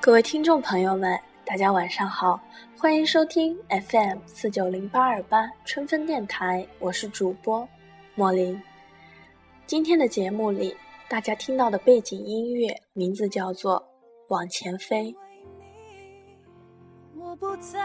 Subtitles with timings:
[0.00, 2.40] 各位听众朋友们，大家晚上好，
[2.78, 7.68] 欢迎收听 FM 四九零八二八春分电台，我是主播
[8.14, 8.60] 莫林。
[9.66, 10.74] 今天的节目里，
[11.08, 13.80] 大家听到的背景音乐名字叫做
[14.28, 15.12] 《往前飞》。
[17.16, 17.80] 我不再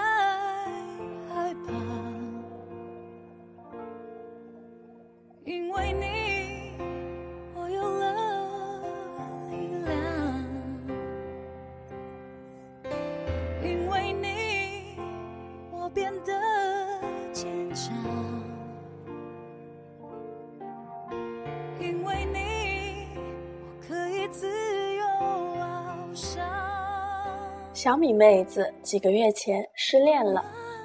[27.84, 30.42] 小米妹子几个月前失恋了，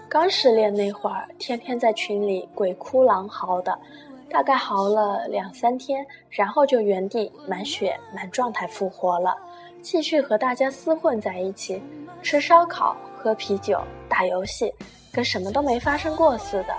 [0.09, 3.79] 刚失恋那会儿，天天在群里鬼哭狼嚎的，
[4.29, 9.33] 大概嚎了两三天，然后就原地满血满状态复活了，
[9.81, 11.81] 继续和大家厮混在一起，
[12.21, 14.75] 吃烧烤、喝啤酒、打游戏，
[15.13, 16.75] 跟什么都没发生过似的。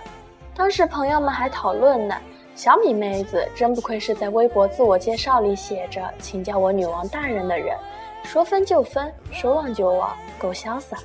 [0.54, 2.22] 当时朋友们还讨论呢，
[2.60, 7.74] 小米妹子真不愧是在微博自我介绍里写着“请叫我女王大人”的人。
[8.26, 10.98] 说分就分，说忘就忘，够潇洒。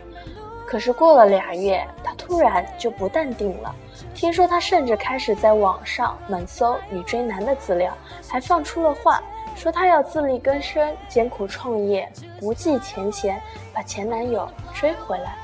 [0.67, 3.73] 可是过了俩月，他突然就不淡定了。
[4.17, 7.97] 听说他甚至开始在网上猛搜女追男的资料，
[8.29, 9.23] 还放出了话，
[9.55, 12.11] 说他要自力更生，艰苦创业，
[12.41, 13.41] 不计前嫌，
[13.73, 15.37] 把前男友追回来。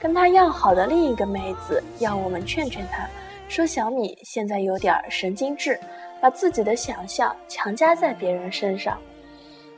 [0.00, 3.08] 跟他要好的另一个妹子要我们劝劝他，
[3.52, 5.78] 说小米现在有点神经质，
[6.22, 8.98] 把自己的想象强加在别人身上。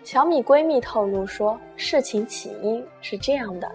[0.05, 3.69] 小米闺蜜透露说，事情起因是这样的：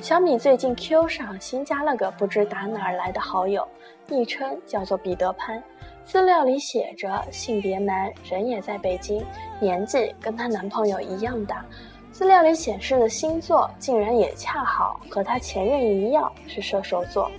[0.00, 3.68] 小米最近 Q 上新加了个不知打哪儿来的好友，
[4.08, 5.62] 昵称叫做彼得潘，
[6.06, 9.22] 资料里写着性别男，人也在北京，
[9.60, 11.62] 年纪跟她男朋友一样大，
[12.10, 17.30] 资料里显示的星座竟然也恰好和她前任一样是射手座。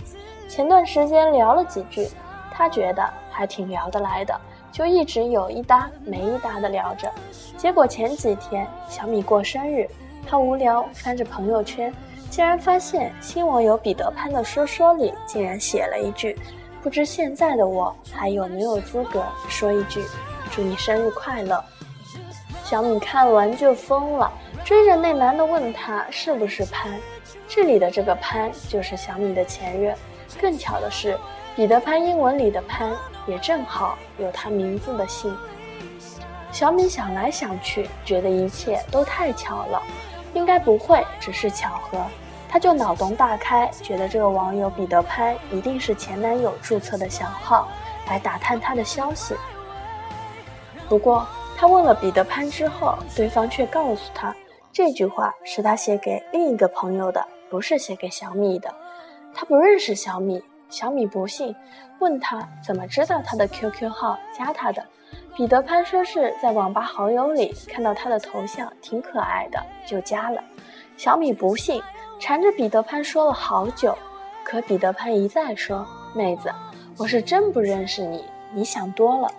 [0.48, 2.08] 前段时间聊了几句，
[2.50, 4.40] 他觉得还挺聊得来的。
[4.72, 7.08] 就一直有一搭没一搭的聊着，
[7.56, 9.88] 结果前几天小米过生日，
[10.26, 11.94] 他无聊翻着朋友圈，
[12.28, 16.36] 竟然发现新网友彼得潘的说说里竟然写了一句
[16.82, 20.02] ：“不知现在的我还有没有资格说一句
[20.50, 21.62] 祝你生日快乐。”
[22.64, 24.28] 小米看完就疯了，
[24.64, 26.90] 追着那男的问他是不是潘，
[27.46, 29.94] 这里的这个潘就是小米的前任。
[30.44, 31.18] 更巧的是，
[31.56, 32.94] 彼得潘英文里的潘。
[33.26, 35.34] 也正好有他名字的姓。
[36.52, 39.82] 小米想来想去，觉得一切都太巧了，
[40.34, 41.98] 应该不会只是巧合。
[42.50, 47.66] 他就脑洞大开，觉得这个网友彼得潘一定是前男友注册的小号，
[48.06, 49.34] 来打探他的消息。
[50.86, 51.26] 不过
[51.56, 54.36] 他问了彼得潘之后，对方却告诉他，
[54.70, 58.70] 这句话是他写给另一个朋友的，不是写给小米的。
[59.34, 60.42] 他不认识小米。
[60.70, 61.54] 小米不信，
[62.00, 64.84] 问他怎么知道他的 QQ 号加他的。
[65.36, 70.42] 彼得潘说是在网吧好友里看到他的头像挺可爱的，就加了。
[70.96, 71.80] 小米不信，
[72.18, 73.96] 缠着彼得潘说了好久。
[74.42, 76.50] 可彼得潘一再说：“妹子，
[76.98, 79.30] 我是真不认识你，你想多了。”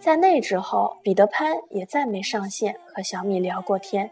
[0.00, 4.10] 在那之后，彼得潘也再没上线和小米聊过天。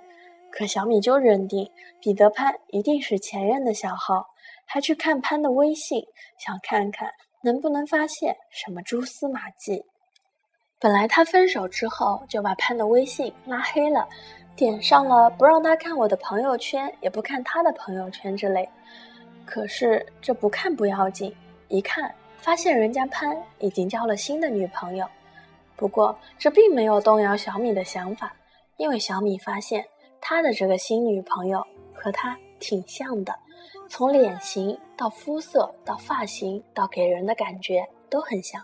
[0.51, 1.71] 可小米就认定
[2.01, 4.27] 彼得潘一定是前任的小号。
[4.67, 6.03] 还去看潘的微信，
[6.45, 7.09] 想看看
[7.43, 9.83] 能不能发现什么蛛丝马迹。
[10.79, 14.07] 本来他分手之后就把潘的微信拉黑了，
[14.55, 18.69] 点上了不让他看我的朋友圈，也不看他的朋友圈之类。
[19.47, 21.35] 可是这不看不要紧，
[21.69, 25.09] 一看发现人家潘已经交了新的女朋友。
[25.77, 28.35] 不过这并没有动摇小米的想法，
[28.77, 29.87] 因为小米发现
[30.21, 33.35] 他的这个新女朋友和他挺像的。
[33.89, 38.63] 从脸型到肤色到发型到给人的感觉都很像。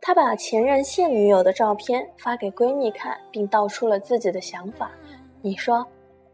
[0.00, 4.90] 他把前任现女友的照片发给闺蜜看，并道出了自己的想法。
[5.40, 5.86] 你说，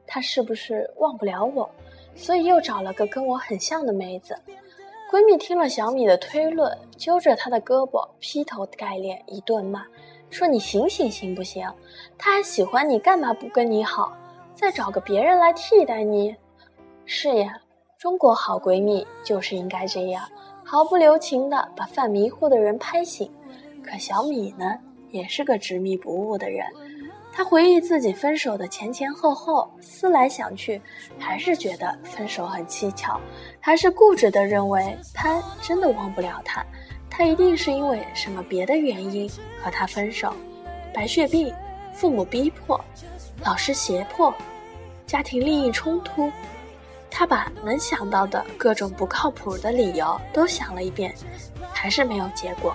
[0.06, 1.70] 他是不是忘不了我，
[2.16, 4.36] 所以又找了个跟我很像的妹子？
[5.10, 9.84] 闺蜜听了小米的推论，揪着她的胳膊劈头盖脸一顿骂，
[10.30, 11.68] 说：“你醒醒行不行？
[12.18, 14.16] 他还喜欢你，干嘛不跟你好？
[14.54, 16.36] 再找个别人来替代你？”
[17.06, 17.60] 是呀。
[18.00, 20.26] 中国好闺蜜就是应该这样，
[20.64, 23.30] 毫不留情地把犯迷糊的人拍醒。
[23.84, 24.74] 可小米呢，
[25.10, 26.64] 也是个执迷不悟的人。
[27.30, 30.80] 她回忆自己分手的前前后后，思来想去，
[31.18, 33.20] 还是觉得分手很蹊跷，
[33.60, 36.64] 还是固执地认为潘真的忘不了她，
[37.10, 39.30] 他一定是因为什么别的原因
[39.62, 40.32] 和他分手。
[40.94, 41.52] 白血病、
[41.92, 42.82] 父母逼迫、
[43.44, 44.32] 老师胁迫。
[45.06, 46.32] 家庭利益冲突。
[47.10, 51.14] 她把能想到的各种不靠谱的理由都想了一遍，
[51.72, 52.74] 还是没有结果。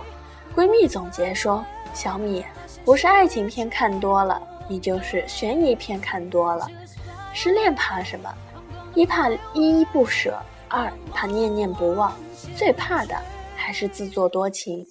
[0.56, 2.46] 闺蜜总结说：“小米，
[2.84, 6.68] 不是爱情片看多了，你就是悬疑片看多了。
[7.34, 8.34] 失恋怕什么？
[8.94, 10.38] 一怕依依不舍，
[10.70, 12.14] 二怕念念不忘，
[12.56, 13.16] 最怕的
[13.56, 14.86] 还是自作多情。”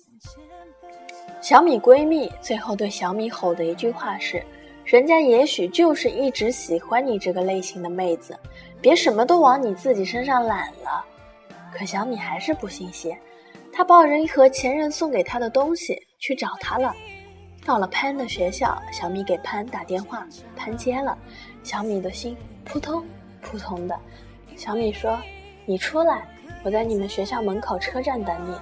[1.40, 4.42] 小米闺蜜最后对小米吼的一句话是
[4.84, 8.38] ：“人家也许就是一直喜欢你这个类型的妹子，
[8.84, 11.02] 别什么都往你自己身上揽了。”
[11.72, 13.18] 可小米还是不信邪，
[13.72, 16.94] 她抱着一盒前任送给她的东西去找他了。
[17.64, 21.16] 到了潘的学校，小米给潘打电话，潘接了，
[21.62, 23.02] 小米的心扑通
[23.40, 23.98] 扑通的。
[24.54, 25.18] 小米说
[25.64, 26.28] ：“你出来，
[26.62, 28.54] 我在你们学校门口车站等你。”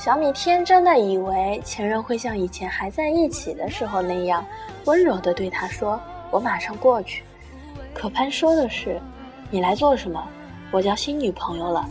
[0.00, 4.42] 小米天真的以为前任会像以前还在一起的时候那样
[4.86, 6.00] 温柔的对他说
[6.32, 7.22] ：“我马上过去。”
[7.94, 8.98] 可潘说的是
[9.52, 10.26] ：“你来做什么？
[10.70, 11.86] 我交新女朋友了，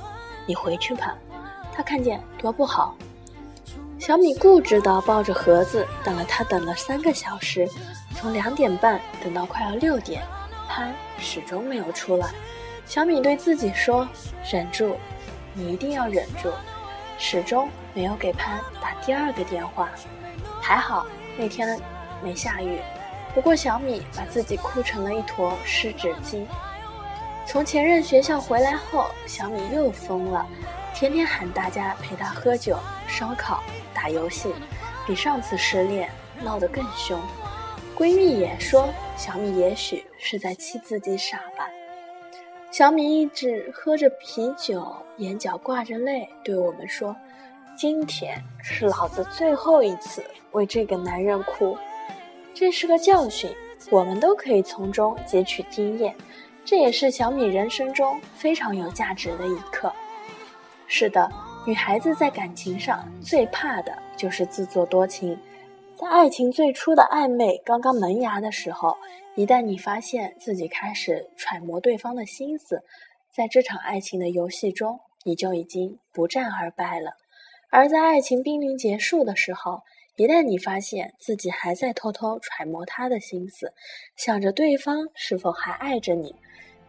[0.48, 1.16] 你回去吧。”
[1.72, 2.96] 他看见多不好。
[4.00, 7.70] 小米固执的抱着盒子等了他，等了三个小时，
[8.16, 10.24] 从两点半等到快要六点，
[10.68, 12.32] 潘始终没有出来。
[12.88, 14.10] 小米对自己说
[14.52, 14.98] ：“忍住，
[15.54, 16.50] 你一定要忍住。”
[17.20, 19.88] 始终没有给潘打第二个电话，
[20.60, 21.06] 还好
[21.38, 21.80] 那天
[22.24, 22.80] 没下雨。
[23.36, 26.44] 不过小米把自己哭成了一坨湿纸巾。
[27.46, 30.48] 从前任学校回来后，小米又疯了，
[30.94, 32.78] 天天喊大家陪他喝酒、
[33.08, 33.62] 烧烤、
[33.94, 34.54] 打游戏，
[35.06, 36.10] 比上次失恋
[36.42, 37.20] 闹得更凶。
[37.98, 41.68] 闺蜜也说，小米也许是在气自己傻吧。
[42.72, 47.14] 小米一直喝着啤酒，眼角挂着泪，对我们说
[47.76, 51.78] ：“今天是老子最后一次为这个男人哭。”
[52.56, 53.54] 这是个教训，
[53.90, 56.16] 我们都可以从中汲取经验。
[56.64, 59.92] 这也是小米人生中非常有价值的一课。
[60.88, 61.30] 是的，
[61.66, 65.38] 女孩子在感情上最怕的就是自作多情。
[65.96, 68.98] 在爱情最初的暧昧刚刚萌芽的时候。
[69.36, 72.84] 一旦你发现自己开始揣摩对方的心思，
[73.32, 77.14] 在这场爱情的游戏中，你就已经不战而败了。
[77.70, 79.84] 而在爱情濒临结束的时候，
[80.18, 83.74] 一旦你发现自己还在偷偷揣摩他的心思，
[84.16, 86.36] 想着对方是否还爱着你，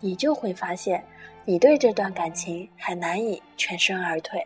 [0.01, 1.03] 你就会发现
[1.45, 4.45] 你对这段感情还难以全身而退。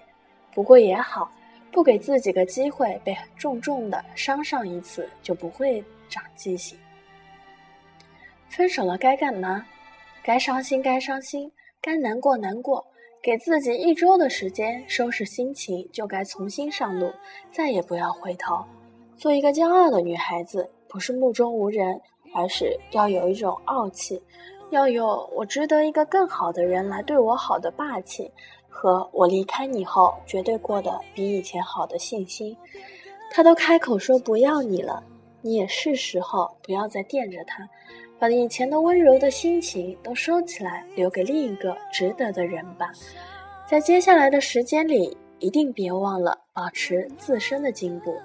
[0.52, 1.32] 不过也好，
[1.72, 6.78] 不给自己个机会被重重的伤上一次，就不会长记性。
[8.48, 9.66] 分手了该干嘛？
[10.22, 11.50] 该伤心该伤心，
[11.80, 12.86] 该难过难过。
[13.26, 17.10] 给自己一周的时间收拾心情，就该重新上路，
[17.50, 18.64] 再也不要回头。
[19.16, 22.00] 做一个骄傲的女孩子，不是目中无人，
[22.32, 24.22] 而是要有一种傲气，
[24.70, 28.30] 要有我值得一个更好的人来对我好的霸气，
[28.68, 32.56] 和我离开你后绝对过得比以前好的信心。
[33.32, 35.02] 他都开口说不要你了，
[35.42, 37.68] 你也是时候不要再惦着他。
[38.18, 42.90] 把以前的温柔的心情都收起来，留给另一个值得的人吧。
[43.68, 48.16] 在接下来的时间里，一定别忘了保持自身的进步。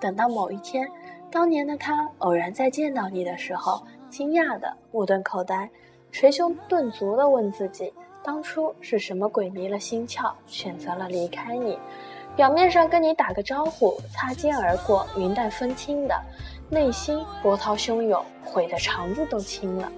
[0.00, 0.88] 等到某一天，
[1.30, 5.70] 当年的他偶然再见到你的时候，惊讶的目瞪口呆，
[6.10, 7.92] 捶胸顿足的问自己：
[8.24, 11.78] 当初是什么鬼迷了心窍，选择了离开你？
[12.34, 16.14] 表面上跟你打个招呼，擦肩而过，云淡风轻的。
[16.70, 19.90] 内心波涛汹涌，悔得肠子都青了，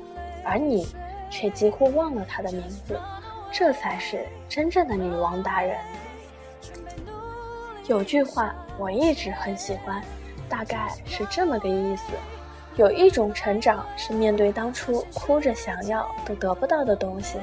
[0.44, 0.86] 而你
[1.28, 2.96] 却几乎忘了他的名字，
[3.50, 5.76] 这才是真正的女王大人。
[7.88, 10.00] 有句话我一直很喜欢，
[10.48, 12.12] 大概是这么个意思：
[12.76, 17.40] 有一种成长是面对当初哭着想要都得不到的东西，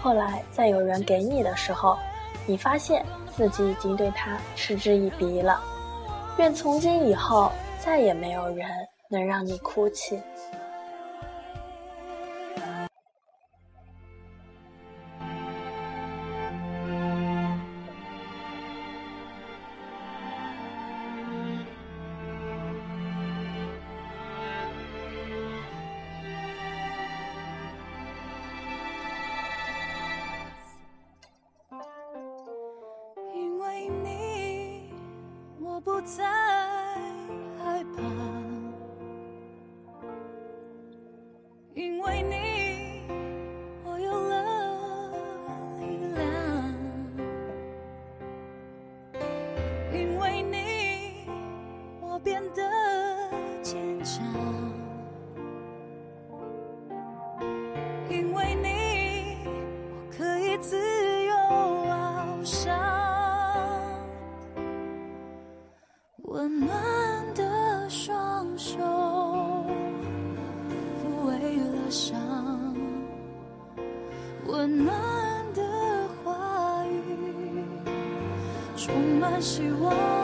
[0.00, 1.98] 后来在有人给你的时候，
[2.46, 3.04] 你发现
[3.36, 5.60] 自己已经对他嗤之以鼻了。
[6.36, 7.50] 愿从今以后。
[7.78, 8.68] 再也没有人
[9.08, 10.20] 能让你哭泣。
[62.50, 62.74] 想
[66.22, 67.44] 温暖的
[67.90, 68.78] 双手
[70.96, 72.18] 抚慰了伤
[74.46, 74.96] 温暖
[75.52, 75.62] 的
[76.24, 77.62] 话语
[78.78, 80.17] 充满希望。